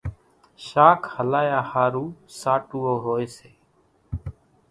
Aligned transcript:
شاک 0.67 1.01
هلايا 1.15 1.59
ۿارُو 1.69 2.05
ساٽُوئو 2.39 2.95
هوئيَ 3.03 3.27
سي۔ 3.37 3.51